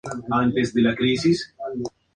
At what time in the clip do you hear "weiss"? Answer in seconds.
0.99-1.23